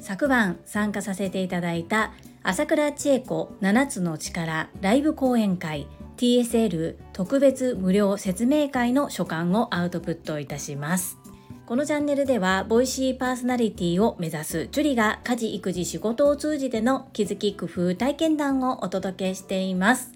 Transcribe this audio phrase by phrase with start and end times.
[0.00, 11.18] 昨晩参加させていただいた朝倉千恵子7つの力ライブ講演会 TSL 特別無料説明会の所感をアウトプットいたします。
[11.66, 20.12] このチャンネルではボイシーパーソナリティを目指すジュリが家事育児仕事を通じての気づき工夫体験談をお届けしています。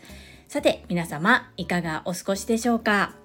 [0.47, 3.20] さて皆様いかがお過ごしでしょうか？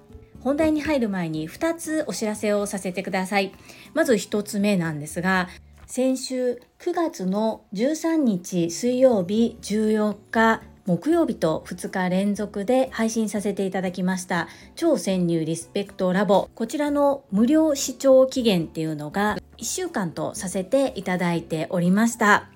[0.46, 3.52] 本題に入る前に2つお知らせをさせてください。
[3.94, 5.48] まず1つ目なんですが
[5.86, 14.46] 先週9月の13日水曜日14日木曜日と2日連続で配信させていただきました
[14.76, 16.48] 超潜入リスペクトラボ。
[16.54, 22.48] こちらの無料視聴期限っていうのが1週間とさせていただいておりました。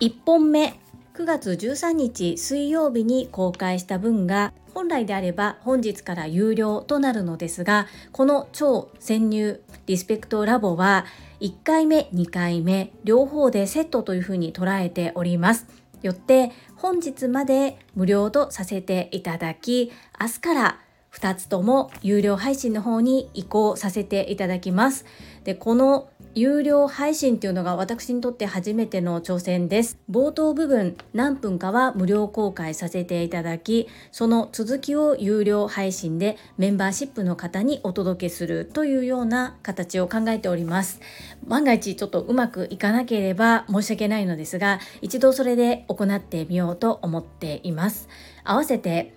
[0.00, 0.80] 1本目
[1.12, 11.06] 9月13日水曜日に公開した分が本来であれば本日から有料となるのですがこの超潜入リスペクトラボは
[11.40, 15.66] 1回目2回目両方でセットというふうに捉えております。
[16.02, 20.78] よって本日まで無料とさせていただき明日から
[21.12, 25.04] 2つとも有料配信の方に移行させていただきます。
[25.44, 29.98] でこの有料配信っていうのが私にとって初めての挑戦です。
[30.10, 41.00] 冒頭部分何分かは無料公開させていただきその続きを有料配信でメンバーシップの方にお届けするというような形を考えております。
[41.46, 48.08] 万が一ちょっとうまくいかなければ申し訳ないのですが一度それで行ってみようと思っています。
[48.44, 49.14] 合わせて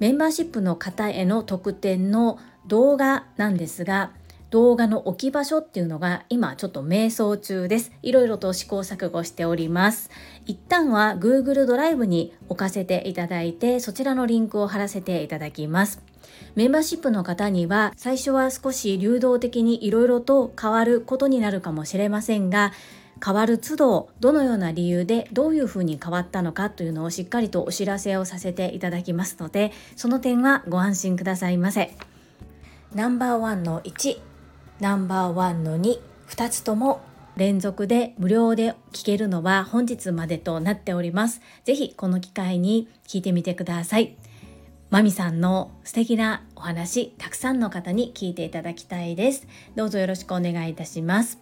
[0.00, 4.12] メンバーシップの方への特典の動画なんですが
[4.50, 7.92] 動画の置き場所っていうのが今ちょっと迷走中です。
[8.02, 10.10] いろいろと試行錯誤しております。
[10.46, 16.00] 一旦は Google ドライブに置かせていただいてそちらのリンクを貼らせていただきます。
[16.54, 22.72] メンバーシップの方には最初は少し流動的にいろいろと変わることになるかもしれませんが
[23.24, 31.94] 変わる都度どのような理由でどういうふうに変わったのかというのをしっかりとお知らせをさせていただきますのでその点はご安心くださいませ。
[32.94, 34.27] ナンバーワンの1
[34.80, 37.00] ナンバーワンの2、2つとも
[37.36, 41.40] 連続で無料で聞けるのは本日までとなっております。
[41.64, 44.16] ぜひこの機会に聞いてみてください。
[44.90, 49.48] マミさんの素敵なお話、たくさんの方に聞いていただきたいです。
[49.74, 51.38] どうぞよろしくお願いいたします。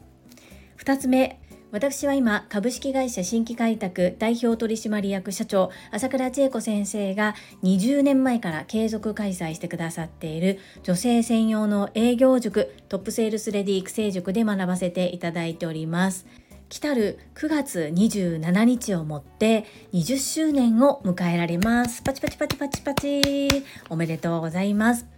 [0.79, 1.39] 2つ目、
[1.77, 16.25] 私は今株式会社新規開拓代表取締役社長朝倉千恵子先生が20年前から継続開催してくださっている女性専用の営業塾トップセールスレディ育成塾で学ばせていただいております。
[16.71, 22.01] 来たる9月27日をもって20周年を迎えられます。
[22.01, 23.49] パチパチパチパチパチ。
[23.91, 25.16] おめでとうございます。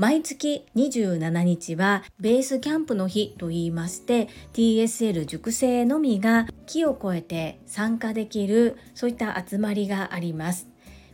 [0.00, 10.68] 毎月27日はベースキャンプの日と言いまして TSL 塾生のみが木を越えて参加できるそういった集まりがあります。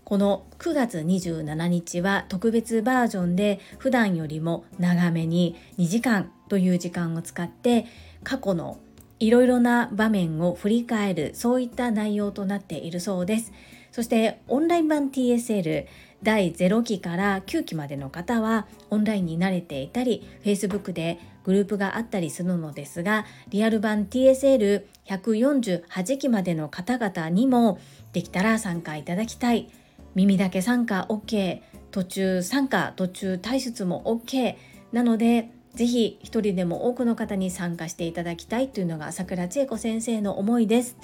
[0.05, 7.87] この9月27日は特別バージョンで普段よりも長めに2時間という時間を使って
[8.23, 8.79] 過去の
[9.19, 13.53] いろいろな場面を振り返るそういった内容となっているそうです。
[13.91, 15.87] そしてオンライン版 TSL
[16.27, 27.79] 第0期から9期までの方はオンラインに慣れていたり Facebook でグループがあったりするのですがリアル版 TSL148 期までの方々にも
[28.13, 29.71] できたら参加いただきたい。
[30.17, 31.61] 耳だけ参加 OK
[31.93, 34.57] 途中参加途中退出も OK
[34.91, 40.97] なのでぜひ一人でも多くの方に参加していただきたいというのが桜千恵子先生の思いです。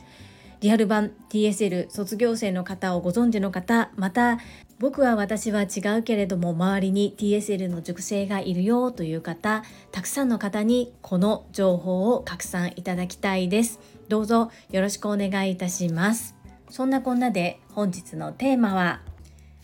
[0.63, 4.39] リアル版 TSL 卒業生の方をご存知の方また
[4.83, 9.63] 僕は私は違うけれども周りに TSL の塾生がいるよという方
[9.93, 13.79] たくさんの方にこの情報を拡散いただきたいです。
[14.09, 16.35] どうぞよろしくお願いいたします。
[16.69, 19.03] そんなこんなで本日のテーマは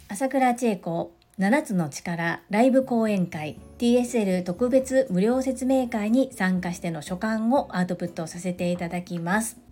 [0.07, 9.68] 朝倉千恵子7つの力ライブ講演会 TSL 特別無料説明会に参加しての所感をアウトプットさせていただきます。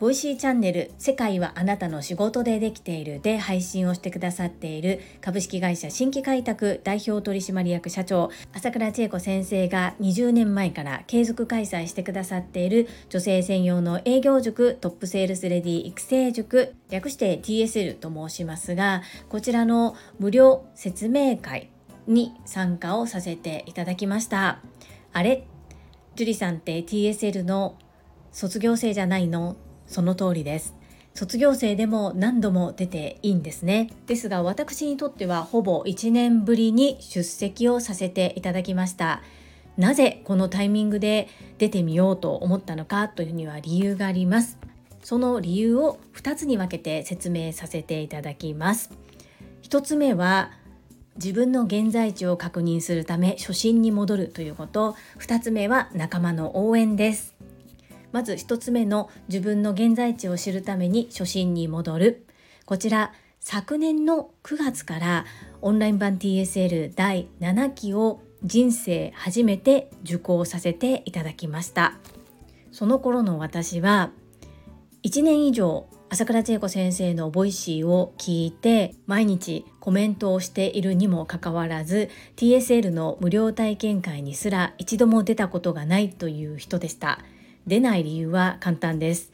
[0.00, 3.20] Voicy チャンネル世界はあなたの仕事でできている。
[3.20, 21.68] で配信をしてくださっている株式会社新規開拓代表取締役社長朝倉千恵子先生が20年前から継続開催してくださっている女性専用の営業塾トップセールスレディ育成塾略して TSL と申しますがこちらの無料説明会
[22.06, 24.60] に参加をさせていただきました。
[25.12, 25.44] あれ？
[26.16, 27.76] 樹里さんって TSL の
[28.32, 29.56] 卒業生じゃないの？
[29.90, 30.74] その通りです。
[31.14, 33.90] 卒業生でも何度も出ていいんですね。
[34.06, 39.22] ですが私にとってはほぼ1年ぶりに出席をさせていただきました。
[39.76, 41.28] なぜこのタイミングで
[41.58, 44.58] 出てみようと思ったのかというには理由があります。
[45.02, 48.90] その理由を2つに分けて説明させていただきます。
[49.62, 50.52] 1つ目は
[51.16, 54.94] 自分の現在地を確認するため初心に戻るということ。
[55.18, 57.29] 2つ目は仲間の応援です。
[58.12, 62.26] まず1つ目の自分の現在地を知るために初心に戻る。
[62.66, 65.24] こちら昨年の9月から
[65.62, 71.94] オンライン版 TSL 第7期を人生初めて受講させていただきました。
[72.72, 74.10] その頃の私は
[75.02, 87.20] 1年以上朝倉千恵子先生の Voicy を聞いて毎日コメントをしているにもかかわらず TSL の無料体験会にすら一度も出たことがないという人でした。
[87.70, 89.30] 出ない理由は簡単です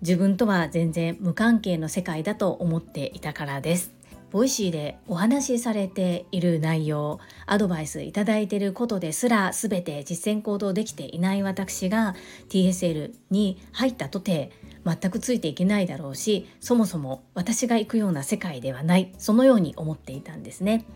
[0.00, 3.92] 自分とは全然無関係の世界だと思っていたからです
[4.30, 12.14] Voicy でお話しされている内容アドバイスいただいていることですら全て実践行動できていない私が
[12.48, 14.52] TSL に入ったとて
[14.86, 20.86] 全くついていけないだろうしそもそも私が行くような世界ではないそのように思っていたんですね。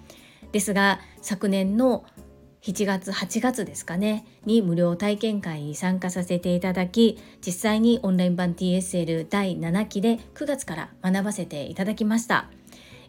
[0.52, 2.04] ですが昨年の
[2.64, 12.48] 7月8月ですかねに無料体験会に参加させていただき実際にオンライン版 TSL 第7期で9月から学ばせていただきました。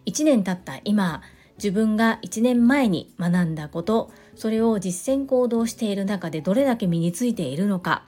[0.05, 1.21] 1年経った今
[1.57, 8.03] 自分が1年前に学んだことそれを実践行動している中でどれだけ身についているのか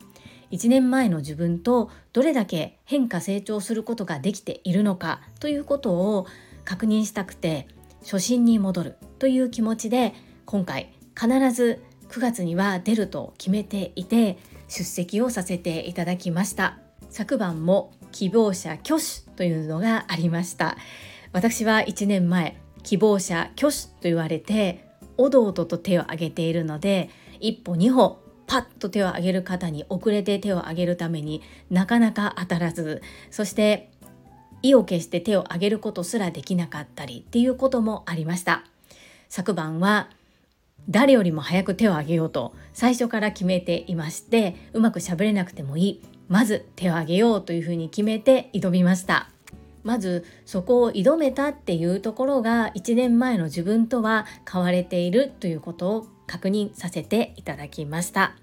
[0.52, 6.28] 1年前の自分とどれだけ変化成長することができているのかということを
[6.66, 7.70] 確認したくて
[8.02, 10.14] 初心に戻るという気持ちで
[10.46, 14.38] 今回必ず9月には出ると決めていて
[14.68, 16.78] 出席をさせていただきました。
[17.10, 20.78] 昨晩も希望者挙手というのがありました。
[21.34, 24.88] 私は1年前希望者挙手と言われて
[25.18, 27.10] おどおどと手を挙げているので
[27.40, 33.92] 一歩二歩パッと手を挙げる方に遅れて手を挙げるためになかなか当たらずそして
[34.62, 38.64] 意を決して手を挙げることすらできなかったりっていうこともありました。
[39.30, 40.10] 昨晩は
[40.90, 46.02] 誰よりも早く手を挙げようと最初から決めていましてうまくしゃべれなくてもいい。
[46.28, 49.30] まず手を挙げようというふうに決めて挑みました。
[49.84, 58.36] まずそこを挑めたっていうところが1年前の自分とは変われているということを確認させていただきました。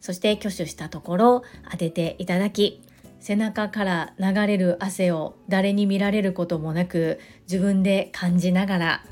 [0.00, 2.82] そして挙手したところ当てていただき
[3.20, 9.04] 背中から流れる汗を誰に見られることもなく自分で感じながら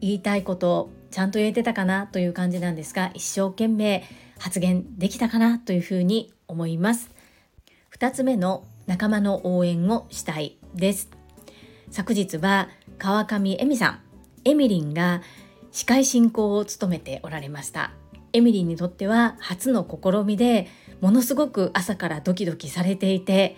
[0.00, 4.04] 言いたいことちゃんと言えてたかなという感じなんですが一生懸命
[4.38, 7.10] 発言できたかなというふうに思います。
[7.98, 11.10] 2つ目の仲間の応援をしたいです。
[11.90, 12.68] 昨日は
[12.98, 14.00] 川上恵美さん
[14.44, 15.22] エミリンが
[15.72, 17.92] 司会進行を務めておられました。
[18.32, 20.68] エミリンにとっては初の試みで
[21.00, 23.56] ものすごく朝からドキドキされていて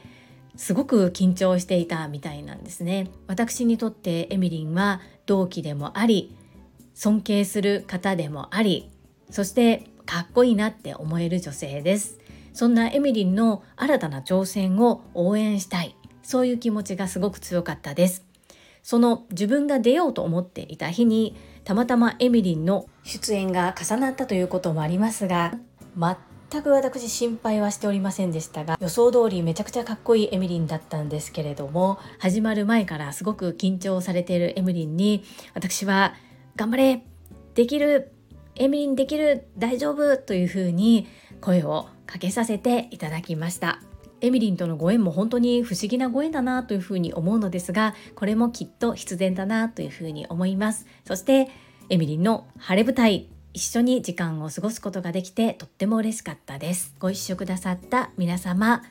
[0.57, 3.11] すごく緊張していたみたいなんですね。
[3.27, 6.37] 私にとってエミリンは同期でもあり
[6.95, 8.91] 尊敬する方でもあり
[9.31, 12.19] そしてかっこいいなって思える女性です。
[12.53, 15.97] そんなエミリンの新たな挑戦を応援したい。
[16.23, 18.27] そういう気持ちがすごく強かったです。
[18.83, 25.55] その自分が出ようと思っていた日にたまたまエミリンの出演が重なったということもありますが
[25.97, 35.23] 全く私心配はしておりませんでしたが予想通りめちゃくちゃかっこいいエミリンだったんですけれども始まる前からすごく緊張されているエミリンに
[35.55, 36.15] 私は
[36.57, 37.05] 頑張れ
[37.55, 38.13] できる
[38.55, 41.07] エミリンできる大丈夫というふうに
[41.41, 43.81] 声をかけさせていただきました。
[44.21, 50.87] エミリンとのご縁も本当に不思議なご縁だなというふうに思うのですがこれもきっと必然だなというふうに思います。
[51.05, 51.51] そして
[51.89, 56.95] エミリンの晴れ舞台一緒に時間を過ごすことができてとっても嬉しかったです。
[57.01, 58.83] ご一緒くださった皆様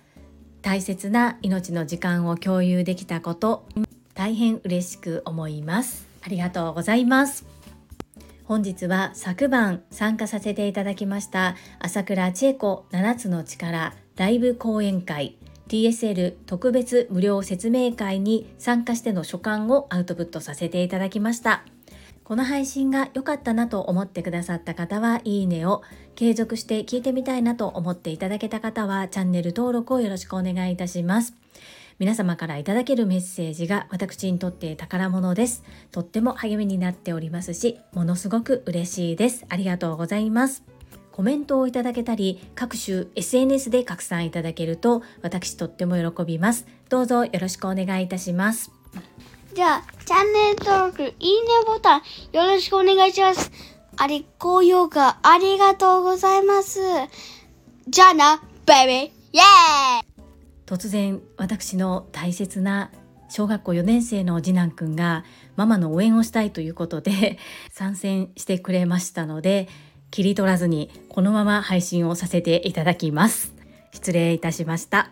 [0.61, 3.65] 大切な命の時間を共有できたこと
[4.13, 6.10] 大変嬉しく思います。
[6.21, 7.45] ありがとうございます。
[8.51, 15.37] 本日は昨晩参加させていただきました朝倉千恵子7つの力ライブ講演会
[15.69, 21.63] TSL 特別無料説明会に参加しての所感をアウトプットさせていただきました
[22.25, 25.81] この配信が良かったなと思ってくださった方はいいねを
[26.15, 31.35] 継続して聞いてみたいなと思っていただけた方はチャンネル登録をよろしくお願いいたします
[31.99, 35.63] 皆様からいただけるメッセージが私にとって宝物です。
[35.91, 39.45] とっても励みになっておりますし、ものすごく嬉しいです。
[39.49, 40.63] ありがとうございます。
[41.11, 46.65] コメントをいただけたり、各種 SNS で拡散いただけると、私とっても喜びます。
[46.89, 48.71] どうぞよろしくお願いいたします。
[49.53, 53.51] じゃあ、チャンネル登録、いいねボタン、よろしくお願いします。
[53.97, 56.79] あり、高評価ありがとうございます。
[57.87, 60.10] じゃあな、ベイビーイエーイ
[60.71, 62.91] 突然私の大切な
[63.27, 65.25] 小学校4年生の次男くんが
[65.57, 67.37] ママの応援をしたいということで
[67.73, 69.67] 参戦してくれましたので
[70.11, 73.53] 切り取らずにこのまま配信をさせていただきます。
[73.91, 75.11] 失礼いたしました。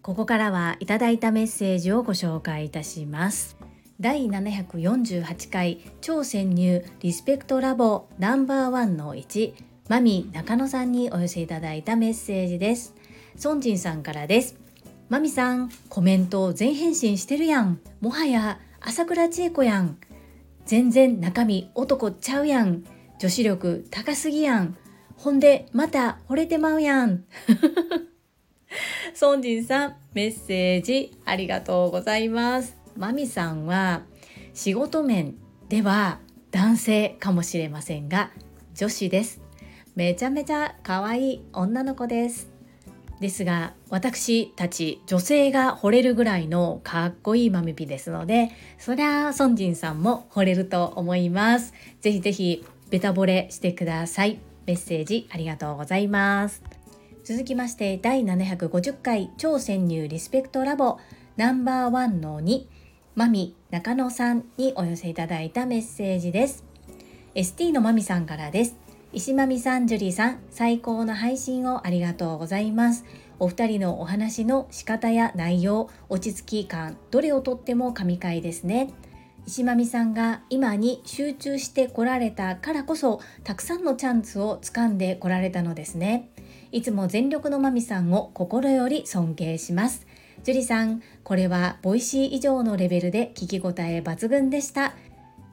[0.00, 3.56] ここからはいただいたメッセージをご紹介いたします。
[3.98, 9.54] 第748回超潜入リスペクトラボナンバーワンの1
[9.88, 12.94] マミ中野さんにお寄せいただいたメッセージです。
[13.36, 14.56] ソンジンさんからです。
[15.08, 17.80] マミさんコメント全返信してるやん。
[18.00, 19.98] もはや朝倉千恵子やん。
[20.64, 22.84] 全然中身男ちゃうやん。
[23.18, 24.76] 女子力高すぎやん。
[25.16, 27.24] ほんでまた惚れてまうやん。
[29.14, 32.76] ソンジンさんメッセージありがとうございます。
[32.96, 34.02] マミさんは
[34.54, 35.34] 仕事面
[35.68, 36.20] では
[36.50, 38.30] 男性かもしれませんが
[38.74, 39.40] 女子です。
[39.94, 42.51] めちゃめちゃ可愛い女の子です。
[43.22, 51.72] ですが私たち女性が惚れるぐらいのかっこいいマミピですのでそりゃソンジンさんも惚れると思います。
[52.02, 54.38] ぜひぜひベタ惚れしてください。
[54.66, 56.62] メッセージありがとうございます。
[57.24, 60.98] 続きまして第750回超潜入リスペクトラボ
[61.36, 62.66] ナンバーワンの2
[63.14, 66.64] マミ中野さんにお寄せいただいたメッセージです。
[67.34, 68.81] ST のマミさんからです。
[69.14, 73.04] 石まみさん、ジュリーさん、最高の配信をありがとうございます。
[73.38, 78.88] お二人のお話の仕方や内容、落ち着き感、どれをとっても神回ですね。
[79.46, 86.30] 石まみさんが今に集中してこられたからこそ、たくさんのチャンスをつかんでこられたのですね。
[86.70, 90.06] いつも全力のまみさんを心より尊敬します。
[90.42, 94.94] ジュリさん、これは Voicy 以上のレベルで聞き応え抜群でした。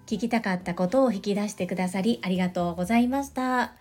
[0.10, 3.74] 聞きたかったことを引き出してくださりありがとうございました。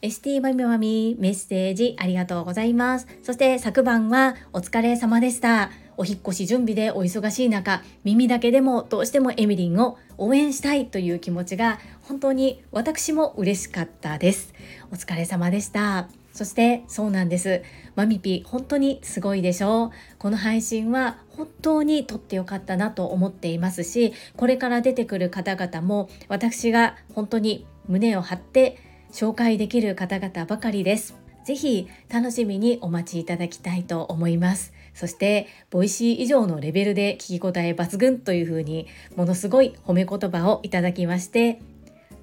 [0.00, 3.08] ST まみまみメッセージありがとうございます。
[3.24, 5.72] そして昨晩はお疲れ様でした。
[5.96, 14.54] お引越し準備でお忙しい中、耳だけでもどうしてもエミリンを応援したいという気持ちが本当に私も嬉しかったです。
[14.92, 16.08] お疲れ様でした。
[16.32, 17.62] そしてそうなんです。
[17.94, 19.86] マミピ本当にすごいでしょ？
[19.86, 19.90] う。
[20.18, 28.78] この配信は本当に録ってよかったなと思っていますし、これから出てくる方々も私が本当に胸を張って
[29.12, 31.14] 紹介できる方々ばかりです。
[31.44, 34.72] ぜひ楽しみにお待ちいただきたいと思います。
[34.94, 41.60] そして、ボイシー以上のレベルで聞き応え抜群というふうに、ものすごい褒め言葉をいただきまして、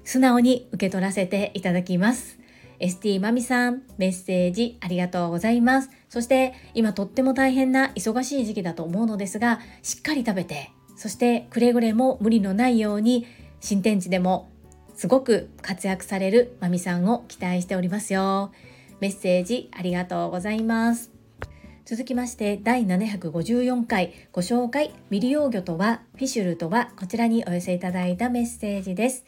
[0.04, 2.38] 素直に受け取らせていただきます。
[2.80, 5.90] ST マミさん、メッセージありがとうございます。
[6.08, 13.26] そして今とっても大変な忙しい時期だと思うのですが、しっかり食べて、そしてくれぐれも無理のないように
[13.60, 14.50] 新天地でも
[14.94, 18.52] すごく活躍されるマミさんを期待しておりますよ。
[19.00, 21.10] メッセージありがとうございます。
[21.86, 29.24] 続きまして第754回ご紹介未利用魚とはフィシュルとはこちらにお寄せいただいたメッセージです。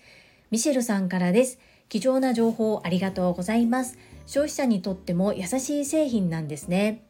[0.51, 1.59] ミシェルさんからです。
[1.93, 3.99] 貴重な情報ありがとうございます。
[4.25, 7.05] 消費者にとっても優しい製品なんですね。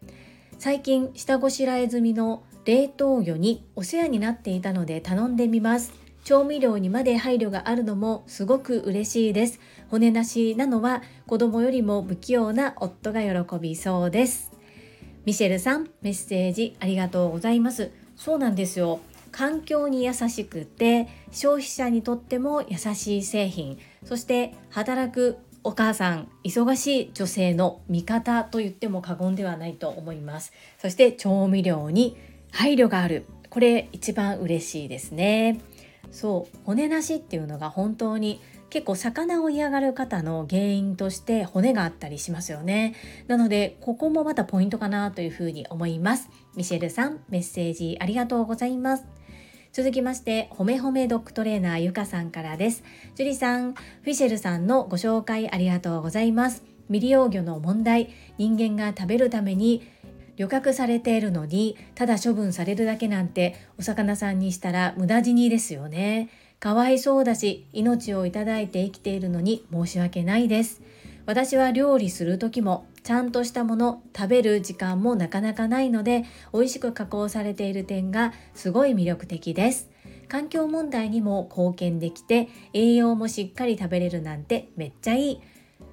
[0.58, 5.92] 最近下ごしらえ済みの冷凍魚にお世話になっていたので頼んでみます。
[6.24, 9.60] 調味料にまで配慮があるのもすごく嬉しいです。
[9.88, 14.50] 骨なしなのは子供よりも不器用な夫が喜びそうです。
[15.24, 17.92] ミシェルさん、メッセージありがとうございます。
[18.16, 18.98] そうなんですよ。
[19.30, 30.52] 環境に優しくて消費者にとっても優しい製品そして働くお母さん忙しい女性の味方と言っても過言ではないと思います。
[30.78, 32.16] そして調味料に
[32.50, 33.26] 配慮がある。
[33.48, 35.60] これ一番嬉しいですね。
[36.10, 38.40] そう骨なしっていうのが本当に
[38.70, 42.94] 結構魚を嫌がる方の原因として骨があったりしますよね。
[43.28, 46.28] なのでここもまたポイントかなというふうに思います。
[46.56, 49.04] ミシェルさんメッセージありがとうございます。
[49.72, 52.84] 続きまして、ほめほめドッグトレーナーゆかさんからです。
[53.14, 56.62] ジュリさん、フィシェルさんのご紹介ありがとうございます。
[56.88, 59.82] 未利用魚の問題、人間が食べるために
[60.36, 66.28] 旅客されているのに、ただ処分されるだけなんて、お魚さんにしたら無駄死にですよね。
[66.60, 70.82] かわいそうだし、命をいただいて生きているのに申し訳ないです。
[71.24, 79.90] 私は料理する時もちゃんとしたもの食べる時間もなかなかないので美味しく加工されている点がすごい魅力的です。
[80.28, 85.40] 環境問題にも貢献できて栄養もしっかり食べれるなんてめっちゃいい。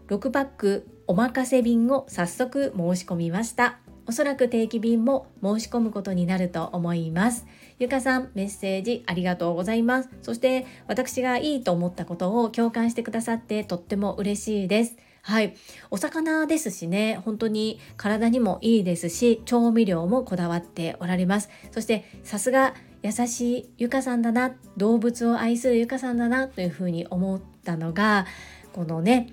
[0.08, 3.80] 6パックおまかせ便を早速申し込みました。
[4.06, 7.46] おそらく定期便も申し込むことになると思います。
[7.80, 10.10] ゆかさんメッセージありがとうございます。
[10.22, 14.98] そして私がいいと思ったことを共感してくださってとっても嬉しいです。
[15.22, 15.56] はい。
[15.90, 21.50] お魚ですしね、本当に体にもいいですし、調味料もこだわっておられます。
[21.72, 28.26] そして、さすが優しいゆかさんだな、動物を愛するゆかさんだなというふうに思ったのが、
[28.74, 29.30] このね、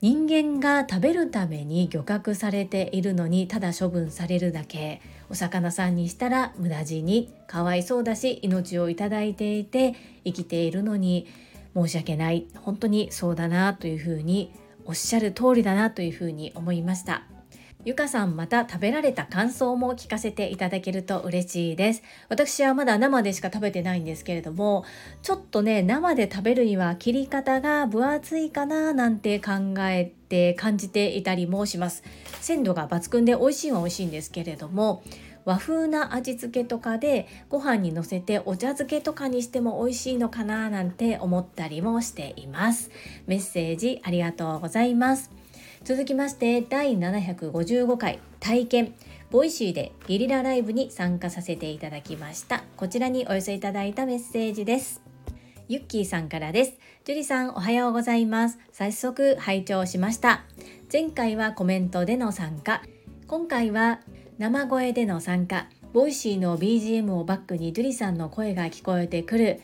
[0.00, 5.02] 人間が食べるために漁獲されているのにただ処分されるだけ。
[5.30, 9.94] お魚さんにしたら無駄死にかわいそうだし命をいただいていて
[10.24, 11.28] 生きているのに
[11.74, 12.46] 申し訳ない。
[12.56, 14.52] 本当にそうだなというふうに
[14.84, 17.22] おっしゃる通りだなというふうに思いました。
[17.82, 22.02] ゆかさんまた食べられた感想も聞かせていただけると嬉しいです。
[22.28, 24.84] 私はまだ生でしか食べてないんですけれども
[25.22, 32.02] ちょっとね生で食べるには切り方が分厚いかななんて考えて感じていたりもします。
[32.40, 35.02] 鮮度が抜群で美味しいは美味しいんですけれども
[35.44, 42.90] 和風な味付けとかでご飯にのせてお茶漬けとかにしても美味しいのかななんて思ったりもしています。
[43.26, 45.30] メッセージありがとうございます。
[45.82, 48.94] 続きまして第755回体験。
[49.30, 52.64] ボイシーでゲリラライブに参加させていただきました。
[52.76, 55.00] こちらにお寄せいただいたメッセージです。
[55.68, 56.72] ゆっきーさんからです。
[57.04, 58.58] ジュリさんおはようございます。
[58.72, 60.44] 早速拝聴しました。
[60.92, 62.82] 前回はコメントでの参加。
[63.28, 64.00] 今回は
[64.38, 65.68] 生声での参加。
[65.92, 69.60] ボイシーの BGM をバックにジュリさんの声が聞こえてくる。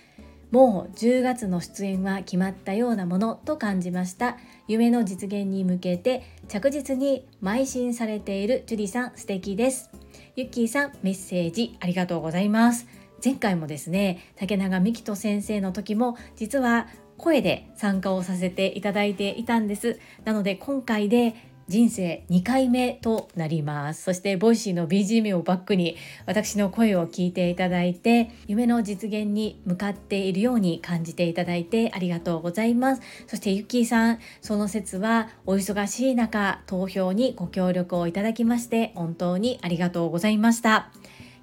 [0.52, 4.36] もう10月の出演は決まったようなものと感じました。
[4.68, 9.90] 夢の実現に向けて着実に邁進されているジュリさん素敵です。
[10.36, 12.86] ゆっきーさんメッセージありがとうございます。
[13.26, 19.98] 前回もですね竹永美希人先生の時も実は声で参加をさせていただいていたんです。
[20.24, 21.34] なので今回で
[21.66, 24.04] 人生2回目となります。
[24.04, 33.02] そしてボイシーの BGM をバックに私の声を聞いていただいて夢の実現に向かっているように感じていただいてありがとうございます。
[33.26, 40.92] そしてゆっきーさんその節はお忙しい中投票にご協力をいただきまして本当にありがとうございました。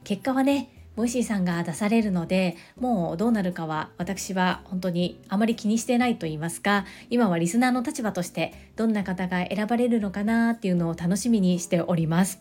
[0.05, 12.39] 結果はねボイシーさんが出されるのでもうどうなるかは私は本当にあまり気にしてないと言いますか今はリスナーの立場としてどんな方が選ばれるのかなっていうのを楽しみにしております。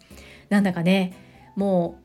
[0.51, 1.17] なんだかね
[1.57, 1.99] も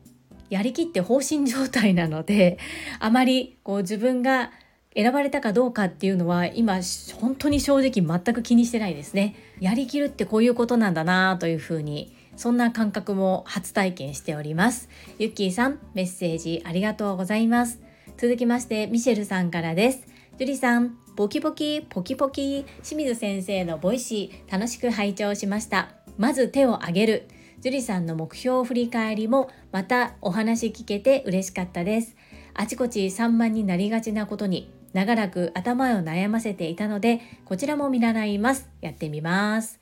[0.49, 2.57] うやりきって放心状態なので
[2.99, 4.51] あまりこう自分が
[4.95, 6.79] 選ばれたかどうかっていうのは今
[7.19, 9.35] 本当に正直全く気にしてないですね。
[9.59, 14.87] やりきるってこういうことなんだなというふうにそんな感覚も初体験しております。
[15.19, 17.81] ゆっきーさん、メッセージありがとうございます。
[18.15, 20.07] 続きまして、ミシェルさんからです。
[20.37, 25.89] ジュリさん、ポキポキ、ポキポキ、清水先生のボイシー、楽しく拝聴しました。
[26.15, 27.27] まず手を挙げる。
[27.59, 32.15] ジュリさんの目標振り返りも、またお話聞けて嬉しかったです。
[32.53, 38.69] あちこち散漫になりがちなことに、長らく頭を悩ませていたので、こちらも見習います。
[38.81, 39.76] やってみます。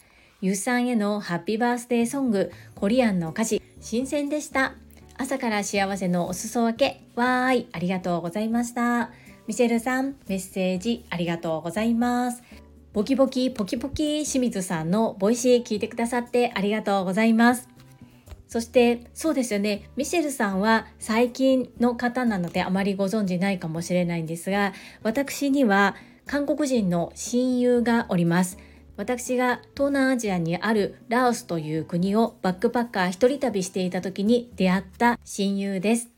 [0.46, 4.76] ゆうさんへのハッピーバースデーソング、コリアンの歌詞、新鮮でした。
[5.18, 9.10] 朝から幸せのお裾分け、わーい、ありがとうございました。
[9.48, 12.44] ミシェルさん、メッセージありがとうございます。
[12.94, 17.68] ボキボキポキポキ清水さんのボイシー聞いてくださってありがとうございます。
[18.48, 25.96] そしてそうですよねミシェルさんは最近の方なのであまりご存知ないかもしれないんですが私には
[26.28, 28.60] 韓国人の親友がおります
[28.98, 36.10] 私が東南アジアにあるラオスという国をバックパッカー一人旅していた時に出会った親友です。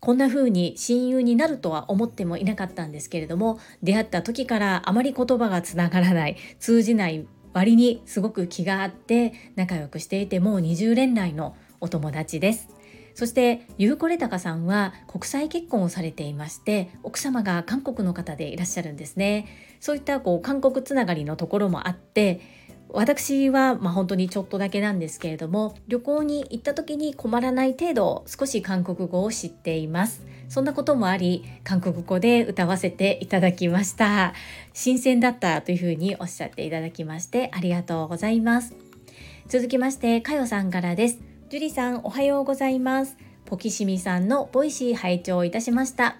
[0.00, 12.75] こんな風に親友になるとは思ってもいなかったんですけれども出会った時からあまり言葉がつながらない通じない割にすごく気があって仲良くしていてもう20年来のお友達です。
[13.16, 19.46] そしてゆうこれたかさんは国際結婚をされていまして奥様が韓国の方でいらっしゃるんですね。
[19.80, 22.42] そういったこう韓国つながりのところもあって
[22.90, 30.22] 私はまあ本当にちょっとだけなんですけれども旅行に行った時に困らない程度少し韓国語を知っています。
[30.50, 34.34] そんなこともあり韓国語で歌わせていただきました。
[34.74, 38.74] 新鮮だったというふうにおっしゃっていただきましてありがとうございます。
[39.48, 41.35] 続きましてかよさんからです。
[41.48, 43.16] ジュリさんおはようございます。
[43.44, 46.16] ポキシミさんのボイシー拝聴いたしました。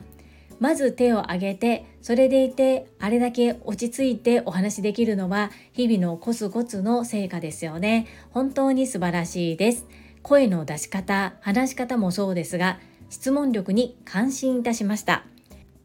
[0.60, 8.06] まず手を挙げて、それでいて、あれだけ落ち着いてお話しできるのは、日々のコツコツの成果ですよね。
[8.30, 9.86] 本当に素晴らしいです。
[10.22, 12.78] 声の出し方、話し方もそうですが、
[13.10, 15.24] 質問力に感心いたしました。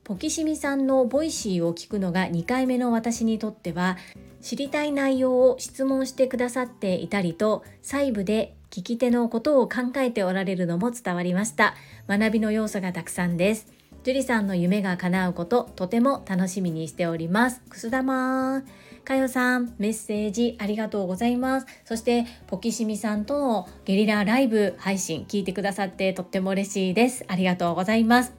[0.04, 3.97] ポキシミさんのボイシーを聞くのが2回目の私にとっては
[4.41, 11.75] 知りたい内容を質問してくださっていたりと細部で聞き手のことを考えておられるのも伝わりました。
[12.07, 13.67] 学びの要素がたくさんです。
[14.05, 17.62] 樹里さんの夢が叶うこととても楽しみにしております。
[17.69, 18.63] くす玉
[19.03, 21.67] かよさんメッセージありがとうございます。
[21.84, 27.25] そしてポキシミさんとのゲリラライブ配信聞いてくださってとっても嬉しいです。
[27.27, 28.34] ありがとうございます。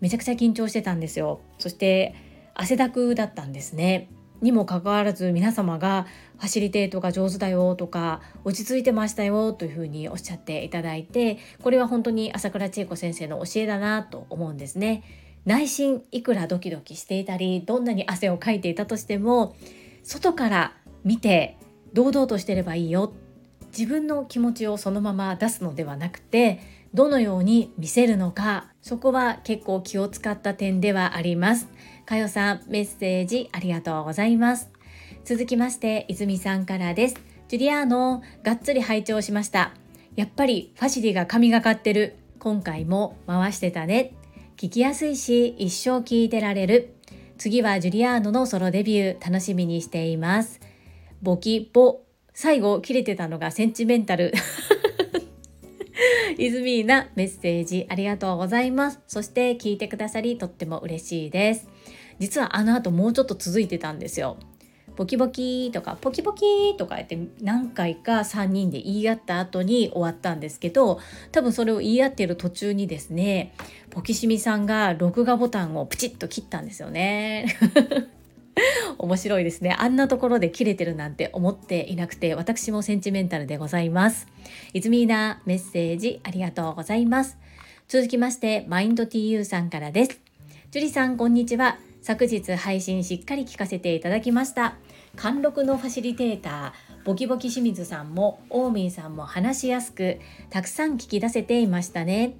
[0.00, 1.40] めちゃくちゃ緊張してたんですよ。
[1.58, 2.14] そして
[2.52, 4.10] 汗だくだったんですね。
[4.40, 6.06] にもかかわらず皆様が
[6.38, 15.02] ファシリテートが上手だよとか落ち着いてましたよというふうにおっしゃっていただいてこれは本当に朝倉千恵子先生の教えだなと思うんですね。
[15.44, 19.54] 内心いくらドキドキしていたりどんなに汗をかいていたとしても
[20.02, 21.58] 外から見て
[21.92, 23.12] 堂々としてればいいよ。
[23.76, 26.60] 自分の気持ちをそのまま出すのではなくて
[26.94, 31.68] どのように見せるのかそこは結構気を使った点ではあります。
[32.04, 34.70] かよさんメッセージありがとうございます。
[35.24, 37.16] 続きまして泉さんからです。
[37.48, 39.72] ジュリアーノがっつり拝聴しました。
[40.14, 42.16] やっぱりファシリが神がかってる。
[42.38, 44.12] 今回も回してたね。
[44.56, 46.94] 聞きやすいし一生聞いてられる。
[47.38, 50.60] 次はジュリアーノのソロデビュー楽しみにしています。
[51.22, 52.02] ボキボ。
[52.34, 54.34] 最後切れてたのがセンチメンタル。
[56.36, 59.00] イズミーナメッセージありがとうございます。
[59.06, 61.68] そして聞いてくださりとっても嬉しいです。
[62.18, 64.36] 実はあの後もうちょっと続いてたんですよ。
[64.96, 71.00] ボキボキとかポキポキとか言って何回か3人で言い合った後に終わったんですけど
[71.32, 73.54] 多分それを言い合っている途中にですね
[73.90, 77.56] ポキシミさんが録画ボタンをプチッと切ったんですよね。
[78.98, 79.74] 面白いですね。
[79.76, 84.28] あんなところで切れてるなんて思っていなくて私もセンチメンタルでございます。
[84.72, 87.36] いずみーなメッセージありがとうございます。
[87.88, 90.20] 続きましてマインド TU さんからです。
[90.70, 91.78] 樹里さんこんにちは。
[92.04, 94.76] 昨日配信しっかり聞かせていただきました。
[95.16, 100.18] 貫禄のファシリテーターボキボキ清水さんもオーミーさんも話しやすく
[100.50, 102.36] たくさん聞き出せていましたね。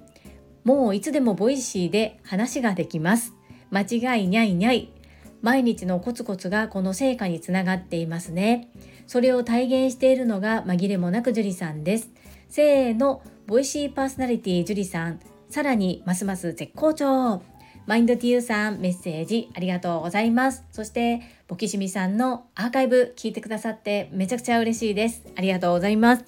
[0.63, 3.33] もういつでもボイシーで話ができます。
[3.71, 4.93] 間違いにゃいにゃい。
[5.41, 8.69] 毎日のコツコツがこの成果につながっていますね。
[9.07, 12.11] それを体現しているのが紛れもなく樹里さんです。
[12.49, 13.23] せーの。
[13.47, 15.19] ボイシーパーソナリティ樹里さん。
[15.49, 17.54] さらにますます絶好調。
[17.87, 20.63] マインドティーさんメッセージありがとうございます。
[20.71, 25.23] そしてボキシミさんのアーカイブ聞いてくださってめちゃくちゃ嬉しいです。
[25.35, 26.25] ありがとうございます。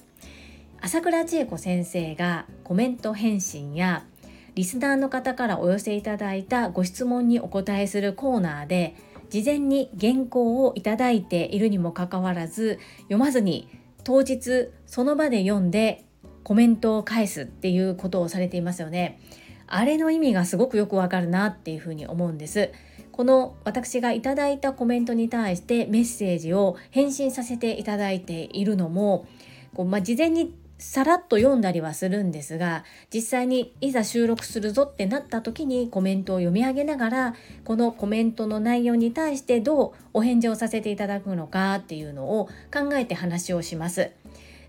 [0.82, 4.06] 朝倉千恵子先生がコメント返信や
[4.54, 8.96] リスナーの方からお寄せいただいたご質問にお答えするコーナーで
[9.32, 13.68] 事前に原稿をいただいているにもかかわらず読まずに
[14.04, 16.06] 当日その場で読んで
[16.44, 19.20] コメントを返すっていうことをされていますよね。
[19.68, 22.72] あれの意味がすごくよくわかるなっていうふうに思うんです。
[23.12, 29.26] この私がいただいたコメントに対してメッセージを返信させていただいているのも
[29.74, 44.12] こう、まあ、事前にさらっと読んだりはするんですが実際にいざ収録するぞってなった時にコメントを読み上げながらこのコメントの内容に対してどうお返事をさせていただくのかっていうのを考えて話をします。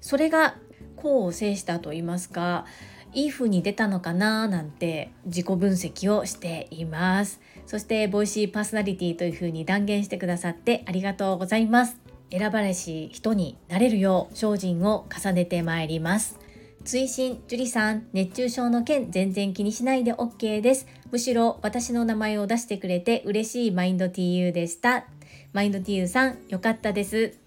[0.00, 0.56] それが
[0.96, 2.64] 功を制したと言いますか
[3.12, 7.40] いい風に出たのかななんて自己分析をしています。
[7.66, 11.98] そしてボイシーパーソナリティという風に断言してくださってありがとうございます。
[12.30, 16.38] 選ばれし人になれるよう精進を重ねてまいります。
[16.84, 20.86] 追伸樹里さん熱中症の件全然気にしないで OK です。
[21.10, 25.06] むしろ私の名前を出してくれて嬉しいマインド TU でした。
[25.52, 27.38] マインド TU さんよかったです。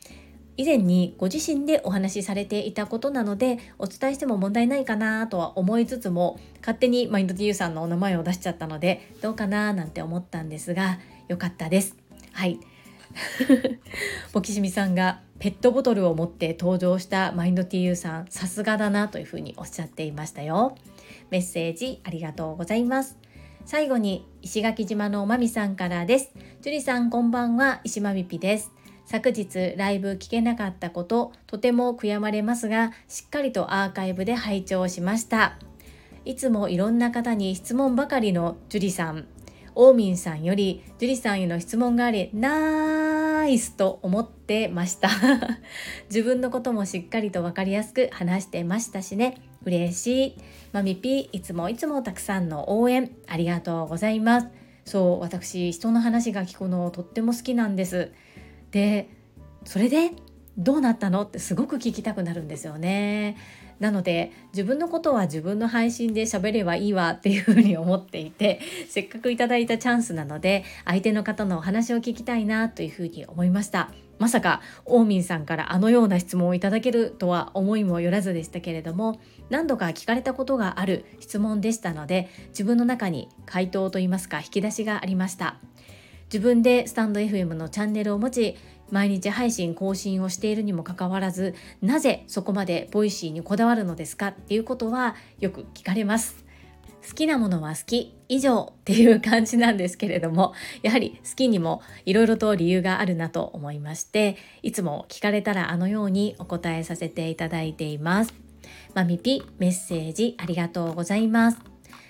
[0.58, 11.96] 以前にご自身でお話しされていたことなのでお伝えしても問題ないかなとは思いつつも勝手にマインド TU さんのお名前を出しちゃったのでどうかななんて思ったんですがよかったです。
[12.34, 12.60] はい。
[14.32, 20.76] ボキシミさんがペットボトルを持って登場したマインド TU さんさすがだなというふうにおっしゃっていましたよ。
[21.30, 23.18] メッセージありがとうございます。
[23.66, 26.32] 最後に石垣島のまみさんからです。
[26.62, 27.82] ジュリさんこんばんは。
[27.84, 28.72] 石まみぴです。
[29.12, 35.58] 昨日ライブ聞けなかったこととても悔やまれますがしっかりとアーカイブで拝聴しました。
[36.24, 39.28] いつもいろんな方に質問ばかりのジュリさん。
[39.76, 45.10] オーミンさんよりジュリさんへの質問がありナイスと思ってました。
[46.10, 49.36] 自分のこともしっかりと分かりやすく話してましたしね。
[49.65, 50.36] 嬉しい。
[50.71, 54.47] マミピーいつもいつもたくさんの応援ありがとうございます。
[54.86, 58.13] そう私人の話が聞くのとっても好きなんです。
[58.72, 59.10] で
[59.66, 60.12] それで
[60.58, 63.38] どうなったのってすごく聞きたくなるんですよね。
[63.80, 85.58] なので自分のことは自分の配信で喋ればいいわっていうふうに思っていてせっかくいただいたチャンスなので相手の方のお話を聞きたいなというふうに思いましたまさかオーミンさんからあのような質問をいただけるとは思いもよらずでしたけれども何度か聞かれたことがある質問でしたので自分の中に回答といいますか引き出しがありました
[86.32, 88.58] 自分でスタンド FM のチャンネルを持ち
[88.89, 96.46] 毎日配信更新をしているにもかかわらずなぜそこまでボイシーにこだわるのですかっていうことはよく聞かれます。
[97.08, 108.34] 好きなものは好き以上っていう感じなんですけれどもやはり好きにもいろいろと理由があるなと思いましていつも聞かれたらあのようにお答えさせていただいています。
[108.94, 111.58] まみぴメッセージありがとうございます。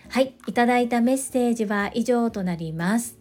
[0.10, 3.21] はいいただいたメッセージは以上となります。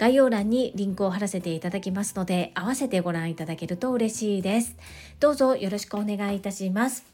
[0.00, 4.74] 概要欄にリンクを貼らせていただきますので、合わせてご覧いただけると嬉しいです。
[5.20, 7.04] どうぞよろしくお願いいたします。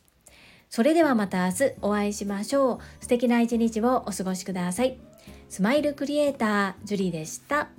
[0.70, 2.79] それではまた明日お会いしましょう。
[3.01, 4.99] 素敵な一日をお過ごしください。
[5.49, 7.70] スマイルクリエイター、ジュリーでした。